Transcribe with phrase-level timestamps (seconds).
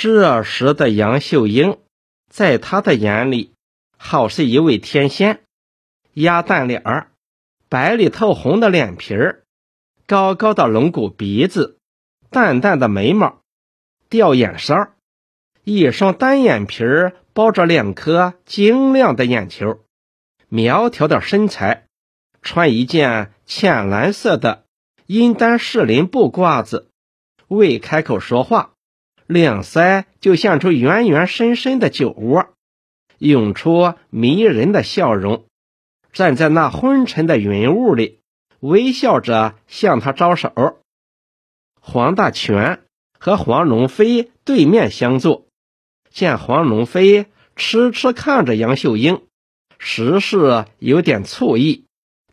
[0.00, 1.76] 这时的杨秀英，
[2.30, 3.52] 在他的眼里，
[3.96, 5.40] 好是一位天仙，
[6.12, 7.10] 鸭蛋脸儿，
[7.68, 9.42] 白里透红的脸皮儿，
[10.06, 11.78] 高高的龙骨鼻子，
[12.30, 13.40] 淡淡的眉毛，
[14.08, 14.94] 吊眼梢，
[15.64, 19.80] 一双单眼皮儿包着两颗晶亮的眼球，
[20.48, 21.86] 苗条的身材，
[22.40, 24.64] 穿一件浅蓝色的
[25.06, 26.88] 阴丹士林布褂子，
[27.48, 28.74] 未开口说话。
[29.28, 32.48] 两腮就像出圆圆深深的酒窝，
[33.18, 35.44] 涌出迷人的笑容。
[36.14, 38.20] 站在那昏沉的云雾里，
[38.60, 40.80] 微笑着向他招手。
[41.78, 42.80] 黄大全
[43.18, 45.46] 和黄龙飞对面相坐，
[46.10, 49.20] 见黄龙飞痴痴看着杨秀英，
[49.78, 51.84] 实是有点醋意，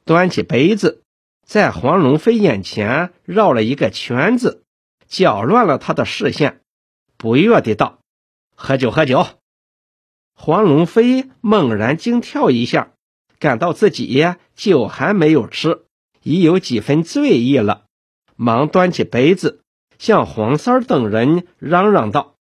[0.05, 1.03] 端起杯子，
[1.45, 4.63] 在黄龙飞眼前绕了一个圈子，
[5.09, 6.61] 搅乱了他的视线。
[7.25, 8.01] 不悦的道
[8.53, 9.25] ：“喝酒，喝酒！”
[10.37, 12.91] 黄龙飞猛然惊跳一下，
[13.39, 14.23] 感到自己
[14.53, 15.85] 酒还没有吃，
[16.21, 17.85] 已有几分醉意了，
[18.35, 19.63] 忙端起杯子，
[19.97, 22.35] 向黄三等人嚷嚷道：“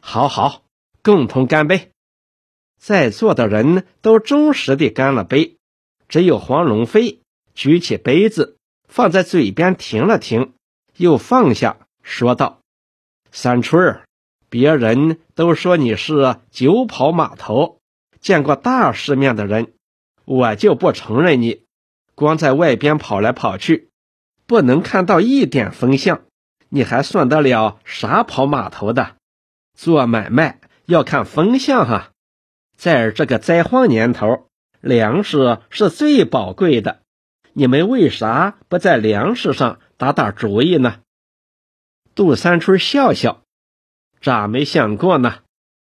[0.00, 0.62] 好好，
[1.02, 1.90] 共同干杯！”
[2.78, 5.56] 在座的人都忠实的干了杯，
[6.08, 7.18] 只有黄龙飞
[7.52, 10.52] 举起杯子，放在嘴边停了停，
[10.96, 12.60] 又放下，说道
[13.32, 14.04] ：“三春儿。”
[14.50, 17.78] 别人都说你是酒跑码头，
[18.20, 19.72] 见过大世面的人，
[20.24, 21.62] 我就不承认你。
[22.16, 23.90] 光在外边跑来跑去，
[24.46, 26.22] 不能看到一点风向，
[26.68, 29.16] 你还算得了啥跑码头的？
[29.74, 32.10] 做买卖要看风向哈，
[32.76, 34.48] 在这个灾荒年头，
[34.80, 37.00] 粮食是最宝贵的，
[37.52, 40.96] 你们为啥不在粮食上打打主意呢？
[42.16, 43.42] 杜三春笑笑。
[44.20, 45.36] 咋没想过呢？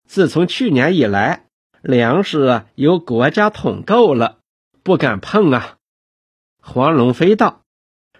[0.07, 1.45] 自从去年以来，
[1.81, 4.37] 粮食由国家统购了，
[4.81, 5.75] 不敢碰啊。
[6.61, 7.61] 黄龙飞道：“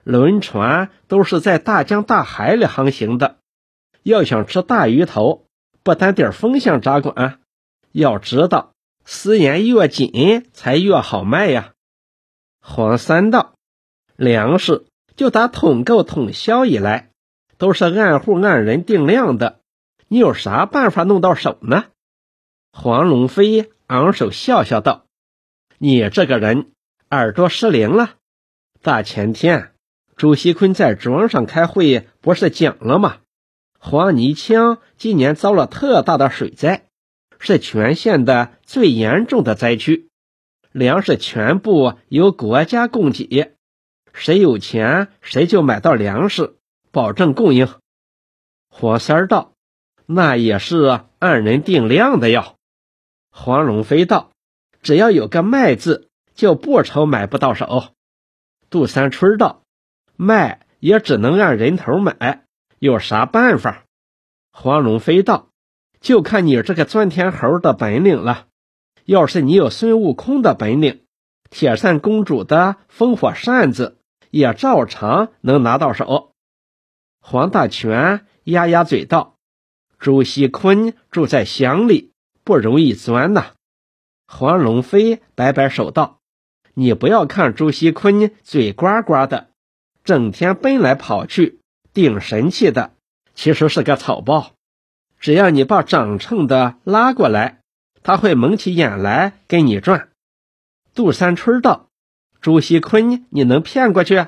[0.03, 3.37] 轮船都是在大江大海里航行的，
[4.03, 5.45] 要想吃大鱼头，
[5.83, 7.39] 不单点风向咋管，
[7.93, 8.73] 要知道
[9.05, 11.73] 丝盐越紧才越好卖呀。”
[12.61, 13.53] 黄三道
[14.17, 14.85] ：“粮食
[15.15, 17.11] 就打统购统销以来，
[17.57, 19.58] 都是按户按人定量的。”
[20.11, 21.85] 你有啥办法弄到手呢？
[22.71, 25.05] 黄龙飞昂首笑笑道
[25.77, 26.71] ：“你这个人
[27.11, 28.15] 耳朵失灵了。
[28.81, 29.75] 大前天，
[30.15, 33.17] 朱锡坤在庄上开会，不是讲了吗？
[33.77, 36.87] 黄泥腔今年遭了特大的水灾，
[37.37, 40.09] 是全县的最严重的灾区，
[40.71, 43.53] 粮食全部由国家供给，
[44.11, 46.55] 谁有钱谁就买到粮食，
[46.89, 47.67] 保证供应。”
[48.69, 49.53] 黄三儿道。
[50.11, 52.55] 那也是按人定量的哟。
[53.29, 54.31] 黄龙飞道
[54.81, 57.89] ：“只要有个卖字，就不愁买不到手。”
[58.71, 59.61] 杜三春道
[60.17, 62.45] ：“卖也只能按人头买，
[62.79, 63.83] 有啥办法？”
[64.51, 65.49] 黄龙飞道
[66.01, 68.47] ：“就看你这个钻天猴的本领了。
[69.05, 71.03] 要是你有孙悟空的本领，
[71.51, 73.99] 铁扇公主的风火扇子
[74.31, 76.33] 也照常能拿到手。”
[77.21, 79.35] 黄大全压压嘴道。
[79.99, 82.13] 朱锡坤住在乡里，
[82.45, 83.47] 不容易钻呐。
[84.27, 86.19] 黄龙飞摆摆手道
[86.73, 89.49] ：“你不要看朱锡坤嘴呱呱的，
[90.05, 91.59] 整天奔来跑去，
[91.93, 92.93] 顶神气的，
[93.35, 94.53] 其实是个草包。
[95.19, 97.59] 只要你把长秤的拉过来，
[98.01, 100.07] 他会蒙起眼来跟你转。”
[100.95, 101.89] 杜三春道
[102.39, 104.27] ：“朱锡坤你能骗过去？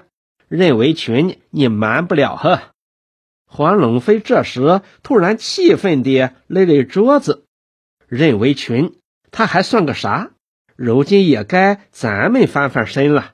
[0.50, 2.62] 任维群你瞒不了呵。”
[3.54, 7.44] 黄龙飞这时突然气愤地擂擂桌子
[8.08, 8.98] ：“任维群，
[9.30, 10.32] 他还算个啥？
[10.78, 13.34] 如今也该咱们翻翻身了。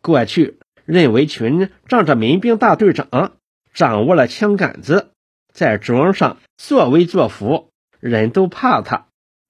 [0.00, 3.32] 过去任维群仗着民兵大队长，
[3.74, 5.10] 掌握了枪杆子，
[5.52, 9.08] 在庄上作威作福，人都怕他。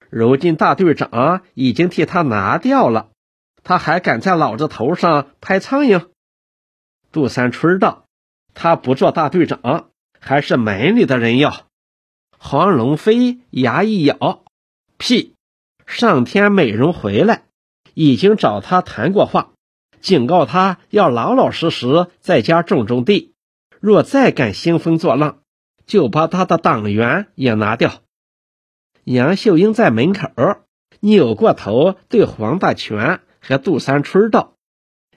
[0.09, 3.11] 如今大队长已经替他拿掉了，
[3.63, 6.07] 他还敢在老子头上拍苍蝇？”
[7.13, 8.05] 杜三春道
[8.55, 9.85] ：“他不做大队长。”
[10.19, 11.65] 还是门里的人要。
[12.37, 14.43] 黄龙飞牙一咬，
[14.97, 15.33] 屁！
[15.85, 17.43] 上天美容回来，
[17.93, 19.51] 已经找他谈过话，
[20.01, 23.33] 警告他要老老实实在家种种地，
[23.79, 25.39] 若再敢兴风作浪，
[25.85, 28.01] 就把他的党员也拿掉。
[29.03, 30.29] 杨秀英在门口
[30.99, 34.53] 扭过头，对黄大全和杜三春道：“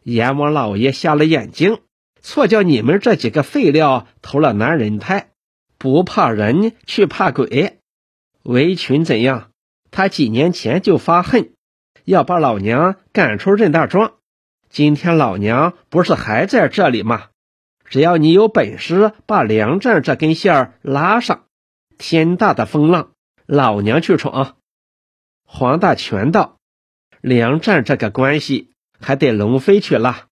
[0.02, 1.78] 阎王老爷瞎了眼睛。”
[2.22, 5.30] 错叫你们这几个废料投了男人胎，
[5.76, 7.78] 不怕人，却怕鬼。
[8.44, 9.50] 围裙怎样？
[9.90, 11.52] 他几年前就发恨，
[12.04, 14.14] 要把老娘赶出任大庄。
[14.70, 17.26] 今天老娘不是还在这里吗？
[17.84, 21.44] 只要你有本事把梁战这根线儿拉上，
[21.98, 23.10] 天大的风浪，
[23.44, 24.56] 老娘去闯。
[25.44, 26.56] 黄大全道
[27.20, 30.28] ：“梁战这个关系还得龙飞去拉。”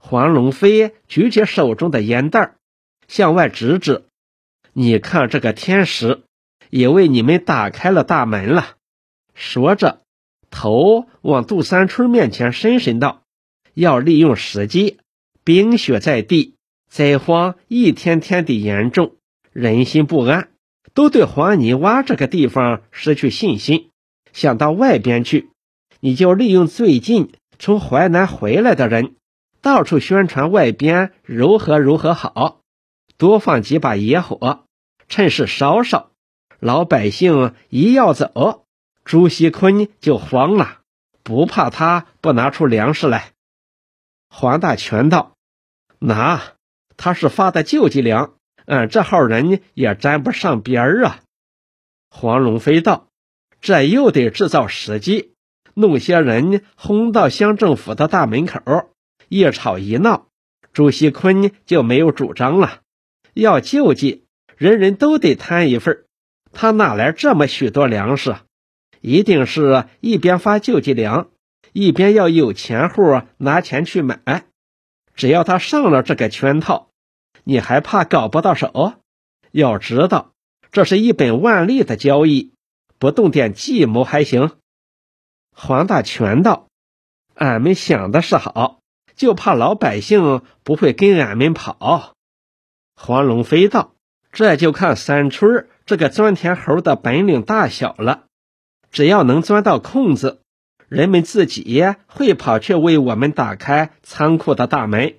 [0.00, 2.56] 黄龙飞举起手中的烟袋，
[3.06, 4.06] 向外指指
[4.74, 6.22] ：“你看这个天使。”
[6.70, 8.76] 也为你们打开了大门了。
[9.34, 10.02] 说着，
[10.50, 13.22] 头往杜三春面前伸伸道
[13.74, 14.98] ：“要利用时机，
[15.42, 16.54] 冰雪在地，
[16.88, 19.16] 灾荒一天天的严重，
[19.52, 20.50] 人心不安，
[20.94, 23.90] 都对黄泥洼这个地方失去信心，
[24.32, 25.50] 想到外边去。
[25.98, 29.16] 你就利用最近从淮南回来的人，
[29.62, 32.60] 到处宣传外边如何如何好，
[33.16, 34.64] 多放几把野火，
[35.08, 36.10] 趁势烧烧。”
[36.60, 38.66] 老百姓一要走，
[39.02, 40.80] 朱锡坤就慌了，
[41.22, 43.32] 不怕他不拿出粮食来。
[44.28, 45.36] 黄大全道
[45.98, 46.42] ：“拿，
[46.98, 48.34] 他是发的救济粮，
[48.66, 51.20] 俺这号人也沾不上边儿啊。”
[52.12, 53.06] 黄龙飞道
[53.62, 55.32] ：“这又得制造时机，
[55.72, 58.89] 弄些人轰到乡政府的大门口，
[59.30, 60.26] 一吵一闹，
[60.72, 62.80] 朱锡坤就没有主张了。
[63.32, 66.04] 要救济，人人都得摊一份。”
[66.52, 68.34] 他哪来这么许多粮食？
[69.00, 71.30] 一定是一边发救济粮，
[71.72, 74.46] 一边要有钱户拿钱去买。
[75.14, 76.90] 只要他上了这个圈套，
[77.44, 78.94] 你还怕搞不到手？
[79.52, 80.32] 要知道，
[80.72, 82.52] 这是一本万利的交易，
[82.98, 84.56] 不动点计谋还行。
[85.54, 86.66] 黄大全道
[87.36, 88.79] ：“俺们想的是好，
[89.20, 92.14] 就怕老百姓不会跟俺们跑。”
[92.96, 93.92] 黄龙飞道
[94.32, 98.24] ：“这就看三春。”这个钻田猴的本领大小了，
[98.90, 100.40] 只要能钻到空子，
[100.88, 105.16] 人们自己会跑去为我们打开仓库的大门。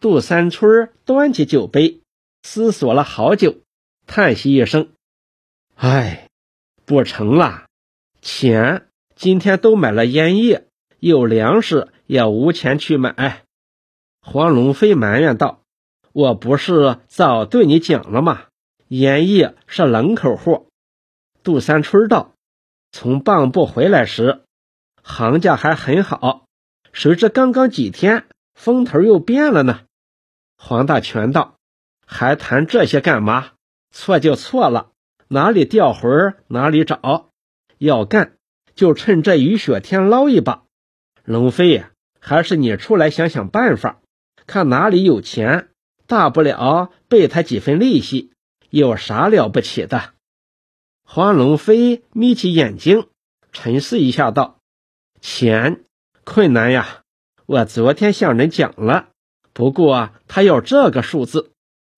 [0.00, 2.00] 杜三春端起酒杯，
[2.42, 3.56] 思索了好久，
[4.06, 4.92] 叹息一声
[5.74, 6.28] ：“唉，
[6.86, 7.66] 不成了，
[8.22, 10.68] 钱今天都买了烟叶，
[11.00, 13.44] 有粮食也无钱去买。”
[14.20, 15.62] 黄龙飞埋怨道
[16.12, 18.46] ：“我不是早对你讲了吗？”
[18.88, 20.66] 烟叶是冷口货。
[21.42, 22.32] 杜三春道
[22.90, 24.42] ：“从蚌埠回来时，
[25.02, 26.46] 行价还很好，
[26.92, 29.82] 谁知刚刚几天，风头又变了呢？”
[30.56, 31.56] 黄大全道
[32.06, 33.52] ：“还谈这些干嘛？
[33.90, 34.90] 错就错了，
[35.28, 37.30] 哪里掉魂哪里找。
[37.78, 38.36] 要干
[38.74, 40.64] 就趁这雨雪天捞一把。
[41.24, 44.00] 龙飞呀，还是你出来想想办法，
[44.46, 45.68] 看哪里有钱，
[46.06, 48.32] 大不了备他几分利息。”
[48.70, 50.12] 有啥了不起的？
[51.02, 53.06] 黄龙飞眯起眼睛，
[53.50, 54.58] 沉思一下，道
[55.22, 55.84] ：“钱
[56.22, 57.00] 困难呀，
[57.46, 59.08] 我昨天向人讲了，
[59.54, 61.50] 不过他要这个数字。”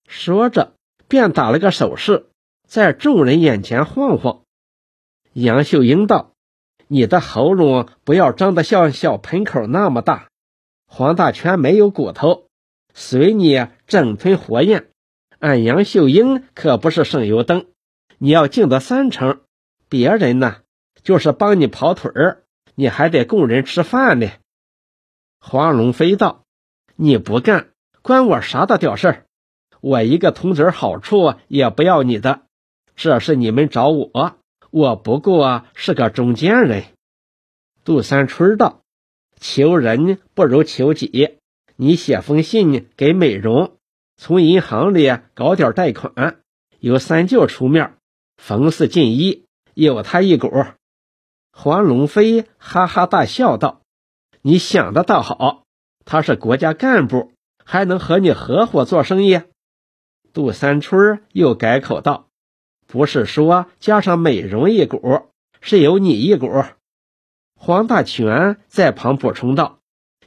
[0.07, 0.75] 说着，
[1.09, 2.27] 便打了个手势，
[2.65, 4.43] 在众人眼前晃晃。
[5.33, 6.31] 杨秀英道
[6.91, 10.27] ：“你的喉咙不要张得像小盆口那么大。”
[10.85, 12.47] 黄大全没有骨头，
[12.93, 14.89] 随你整吞活咽。
[15.39, 17.67] 俺杨秀英可不是省油灯，
[18.17, 19.39] 你要敬得三成，
[19.87, 20.57] 别人呢
[21.01, 22.43] 就是帮你跑腿儿，
[22.75, 24.29] 你还得供人吃饭呢。
[25.39, 26.43] 黄龙飞道
[26.97, 27.69] ：“你不干，
[28.01, 29.25] 关我啥大屌事儿？
[29.79, 32.41] 我一个铜子好处也不要你的，
[32.97, 34.35] 这是你们找我，
[34.71, 36.85] 我不过是个中间人。”
[37.85, 38.81] 杜三春道
[39.39, 41.37] ：“求人不如求己，
[41.75, 43.77] 你写封信给美容。”
[44.17, 46.41] 从银行里搞点贷款，
[46.79, 47.97] 由三舅出面，
[48.37, 50.63] 冯四进一，有他一股。
[51.51, 53.81] 黄龙飞哈哈大笑道
[54.43, 55.63] ：“你想的倒好，
[56.05, 57.31] 他是国家干部，
[57.65, 59.41] 还能和你合伙做生意？”
[60.33, 62.27] 杜三春又改口道
[62.91, 65.29] ：“不是说加上美容一股，
[65.61, 66.63] 是有你一股。”
[67.55, 69.79] 黄大全在旁补充道：“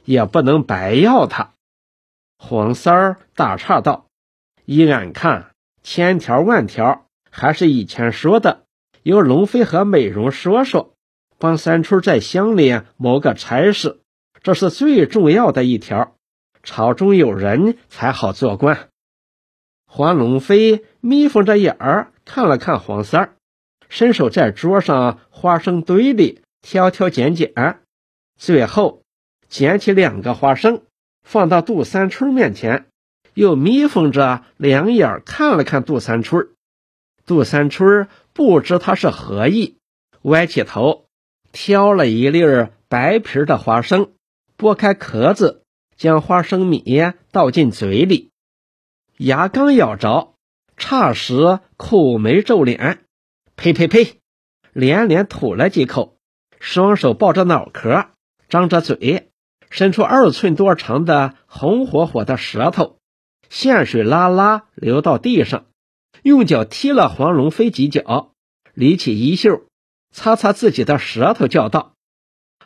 [0.03, 1.53] 也不能白要他。”
[2.39, 4.07] 黄三儿打岔道
[4.65, 5.51] ：“依俺看，
[5.83, 8.63] 千条万条，还是以前说的，
[9.03, 10.95] 由龙飞和美容说说，
[11.37, 13.99] 帮三春在乡里谋个差事，
[14.41, 16.15] 这是最重要的一条。
[16.63, 18.89] 朝中有人才好做官。”
[19.85, 23.35] 黄龙飞眯缝着眼儿看了看黄三儿，
[23.87, 27.79] 伸手在桌上花生堆里挑挑拣拣，
[28.37, 29.03] 最后
[29.47, 30.81] 捡起两个花生。
[31.23, 32.85] 放到杜三春面前，
[33.33, 36.49] 又眯缝着两眼看了看杜三春。
[37.25, 39.79] 杜三春不知他是何意，
[40.21, 41.07] 歪起头
[41.51, 42.43] 挑了一粒
[42.87, 44.11] 白皮的花生，
[44.55, 45.63] 剥开壳子，
[45.97, 46.83] 将花生米
[47.31, 48.29] 倒进嘴里，
[49.17, 50.34] 牙刚咬着，
[50.77, 53.05] 霎时苦眉皱脸，
[53.55, 54.19] 呸呸呸，
[54.73, 56.17] 连连吐了几口，
[56.59, 58.07] 双手抱着脑壳，
[58.49, 59.31] 张着嘴，
[59.69, 62.99] 伸出二寸多长的红火火的舌头，
[63.49, 65.65] 线水拉拉流到地上。
[66.23, 68.31] 用脚踢了黄龙飞几脚，
[68.73, 69.65] 理起衣袖，
[70.11, 71.93] 擦擦自己的舌头，叫道：“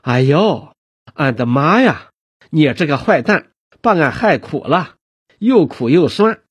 [0.02, 0.74] 哎呦，
[1.14, 2.10] 俺的妈呀！
[2.52, 3.52] 你这个坏蛋，
[3.82, 4.96] 把俺害苦了，
[5.40, 6.42] 又苦又酸，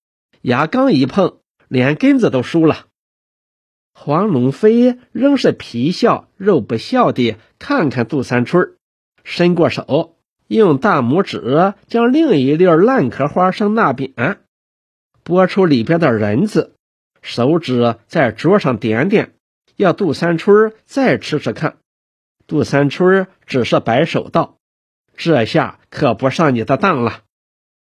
[0.42, 1.38] 牙刚一碰，
[1.68, 2.86] 连根子都输了。”
[3.94, 8.76] 黄龙飞仍是皮笑肉不笑的看看杜三春，
[9.24, 14.38] 伸过手，用大拇指将另一粒烂壳花生那扁，
[15.24, 16.74] 拨出里边的仁子。
[17.20, 19.34] 手指在桌上点点，
[19.74, 21.78] 要杜三春再吃吃看。
[22.46, 24.56] 杜三春只是摆手道
[25.18, 27.24] ：“这下可不上你的当了。”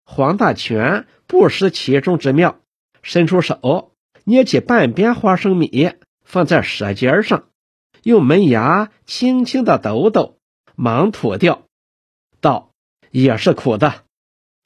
[0.07, 2.61] 黄大全不失其中之妙，
[3.07, 3.93] 伸出手
[4.25, 5.93] 捏起半边花生米，
[6.25, 7.45] 放在舌尖上，
[8.03, 10.39] 用门牙轻轻的抖抖，
[10.75, 11.63] 忙吐掉，
[12.41, 12.73] 道
[13.13, 14.03] ：“也是苦的。”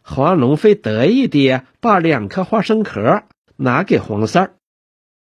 [0.03, 3.25] 黄龙飞得意地把两颗花生壳。
[3.57, 4.55] 拿给黄三儿，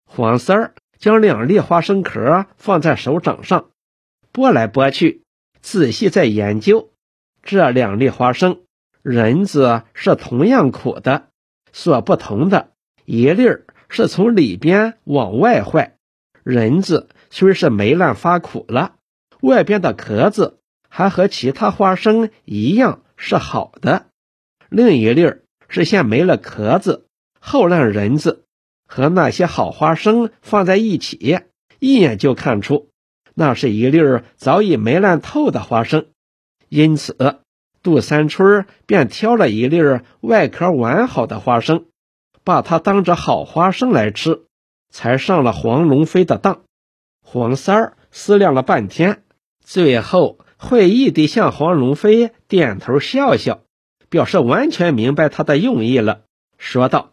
[0.07, 3.71] 黄三儿将两粒花生壳放在手掌上，
[4.31, 5.25] 拨来拨去，
[5.61, 6.93] 仔细在研究
[7.43, 8.61] 这两粒花生。
[9.03, 11.31] 仁子是同样苦的，
[11.73, 12.71] 所不同的
[13.11, 15.97] 一粒儿是从里边往外坏，
[16.45, 18.97] 仁子虽是霉烂发苦了，
[19.41, 20.59] 外边的壳子
[20.91, 24.09] 还和其他花生一样是好的；
[24.69, 27.07] 另一粒儿是先没了壳子。
[27.41, 28.45] 后烂仁子
[28.87, 31.41] 和那些好花生放在一起，
[31.79, 32.91] 一眼就看出
[33.33, 36.09] 那是一粒儿早已霉烂透的花生。
[36.69, 37.41] 因此，
[37.83, 41.87] 杜三春便挑了一粒儿外壳完好的花生，
[42.49, 44.47] 把它当着好花生来吃，
[44.89, 46.63] 才上了黄龙飞的当。
[47.21, 49.23] 黄三儿思量了半天，
[49.63, 53.61] 最后会意地向黄龙飞点头笑笑，
[54.09, 56.23] 表示完全明白他的用意了，
[56.57, 57.13] 说道。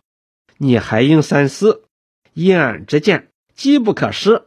[0.58, 1.84] 你还应三思，
[2.34, 4.46] 依俺之见，机不可失。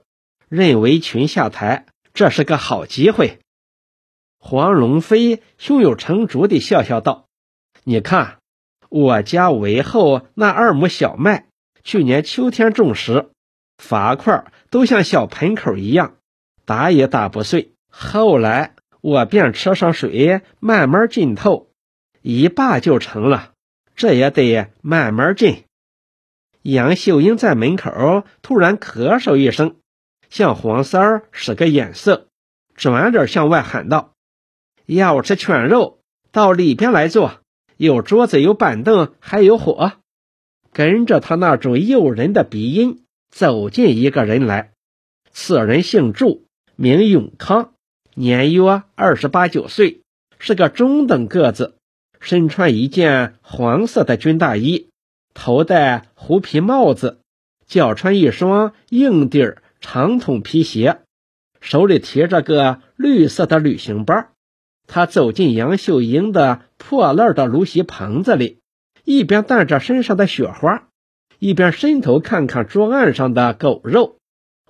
[0.49, 3.40] 任为群下台，这是个好机会。
[4.38, 7.26] 黄龙飞胸有成竹地笑笑道
[7.85, 8.38] ：“你看，
[8.88, 11.47] 我家围后那二亩小麦，
[11.85, 13.30] 去年秋天种时，
[13.76, 16.16] 伐块都像小盆口一样，
[16.64, 17.73] 打也打不碎。
[17.90, 21.68] 后来我便车上水，慢慢浸透，
[22.23, 23.52] 一罢就成了。
[23.95, 25.64] 这也得慢慢浸。”
[26.62, 29.76] 杨秀英在门口突然咳嗽一声，
[30.28, 32.28] 向黄三使个眼色，
[32.75, 34.12] 转脸向外喊道
[34.87, 37.40] ：“要吃犬肉，到里边来坐，
[37.78, 39.92] 有桌子，有板凳，还有火。”
[40.70, 44.73] 跟着他那种诱人的鼻音走进一个人来，
[45.32, 46.44] 此人姓祝，
[46.76, 47.73] 名永康，
[48.14, 50.02] 年约二十八九岁，
[50.38, 51.76] 是个中等个子，
[52.20, 54.90] 身穿一件黄色的军大衣。
[55.35, 57.20] 头戴狐皮帽子，
[57.66, 61.00] 脚穿一双硬底儿长筒皮鞋，
[61.61, 64.26] 手里提着个绿色的旅行包。
[64.88, 68.59] 他走进杨秀英的破烂的芦席棚子里，
[69.04, 70.88] 一边掸着身上的雪花，
[71.38, 74.18] 一边伸头看看桌案上的狗肉，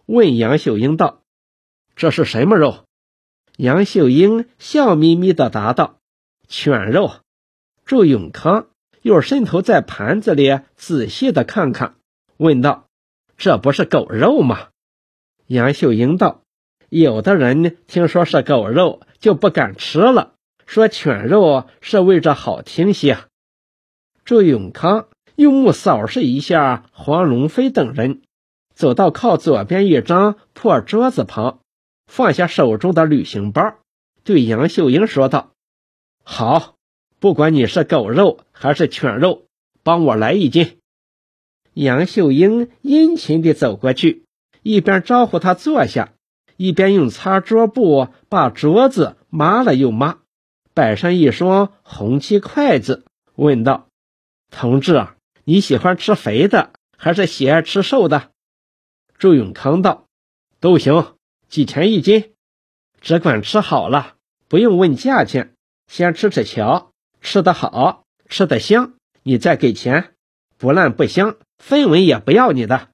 [0.04, 1.22] 问杨秀英道
[1.96, 2.84] ：“这是什么肉？”
[3.56, 6.00] 杨秀英笑眯眯的答道
[6.46, 7.12] ：“犬肉。”
[7.86, 8.66] 祝永康。
[9.00, 11.94] 又伸头在盘子里仔细的看看，
[12.36, 12.88] 问道
[13.38, 14.68] ：“这不是狗肉吗？”
[15.46, 16.42] 杨秀英道
[16.88, 20.34] ：“有的人听说是狗肉，就不敢吃了，
[20.66, 23.18] 说犬肉是为着好听些。”
[24.24, 28.22] 祝永康用目扫视一下黄龙飞等人，
[28.74, 31.60] 走到靠左边一张破桌子旁，
[32.06, 33.74] 放下手中的旅行包，
[34.24, 35.52] 对杨秀英说道
[36.24, 36.74] ：“好。”
[37.20, 39.46] 不管你是狗肉还是犬肉，
[39.82, 40.78] 帮我来一斤。
[41.74, 44.24] 杨秀英殷勤地走过去，
[44.62, 46.12] 一边招呼他坐下，
[46.58, 50.18] 一边用擦桌布把桌子抹了又抹，
[50.74, 53.88] 摆上一双红漆筷子，问道
[54.50, 55.06] ：“同志，
[55.44, 58.32] 你喜欢吃肥的，还是喜爱吃瘦的？”
[59.18, 60.08] 周永康道
[60.58, 61.14] ：“都行，
[61.48, 62.34] 几钱一斤？
[63.00, 64.16] 只管吃好了，
[64.48, 65.54] 不用问价钱，
[65.86, 70.14] 先吃吃瞧。”吃得好，吃得香，你再给钱，
[70.56, 72.90] 不烂不香，分文也不要你的。”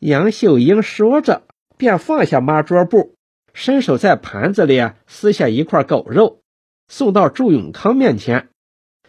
[0.00, 1.46] 杨秀英说着，
[1.76, 3.14] 便放下抹桌布，
[3.52, 6.40] 伸手在盘子里撕下一块狗肉，
[6.88, 8.48] 送到祝永康面前。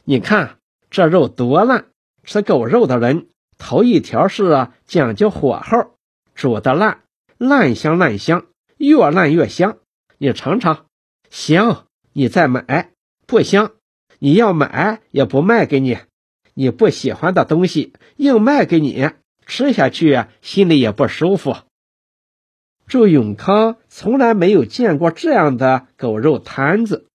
[0.03, 0.57] 你看
[0.89, 1.86] 这肉多烂！
[2.24, 5.95] 吃狗肉的人头一条是讲究火候，
[6.34, 7.01] 煮的烂，
[7.38, 8.45] 烂香烂香，
[8.77, 9.77] 越烂越香。
[10.17, 10.86] 你尝尝，
[11.29, 12.91] 香你再买，
[13.27, 13.74] 不香
[14.19, 15.98] 你要买也不卖给你。
[16.53, 19.10] 你不喜欢的东西硬卖给你，
[19.45, 21.55] 吃下去心里也不舒服。
[22.87, 27.07] 祝永康从来没有见过这样的狗肉摊子，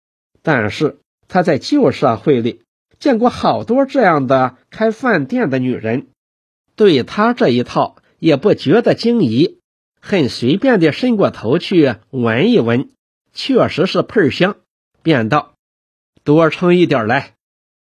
[0.42, 0.98] 但是
[1.28, 2.62] 他在旧社会里。
[2.98, 6.08] 见过好多这样的开饭店的女人，
[6.76, 9.58] 对他这一套也不觉得惊疑，
[10.02, 12.90] 很随便的伸过头去闻一闻，
[13.32, 14.56] 确实是喷香，
[15.02, 15.54] 便道
[16.24, 17.32] ：“多盛一点来。”